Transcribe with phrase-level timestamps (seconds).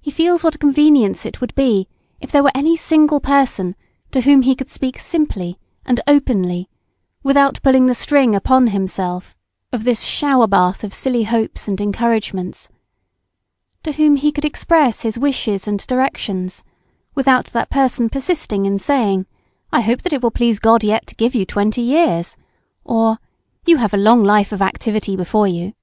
[0.00, 1.86] He feels what a convenience it would be,
[2.18, 3.76] if there were any single person
[4.10, 6.70] to whom he could speak simply and openly,
[7.22, 9.36] without pulling the string upon himself
[9.70, 12.70] of this shower bath of silly hopes and encouragements;
[13.82, 16.62] to whom he could express his wishes and directions
[17.14, 19.26] without that person persisting in saying,
[19.70, 22.38] "I hope that it will please God yet to give you twenty years,"
[22.82, 23.18] or,
[23.66, 25.74] "You have a long life of activity before you."